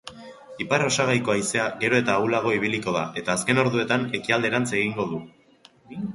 Ipar-osagaiko 0.63 1.33
haizea 1.33 1.65
gero 1.83 1.99
eta 2.05 2.15
ahulago 2.21 2.55
ibiliko 2.61 2.95
da 2.97 3.05
eta 3.23 3.33
azken 3.37 3.65
orduetan 3.67 4.09
ekialderantz 4.21 4.67
egingo 4.81 5.09
du. 5.13 5.23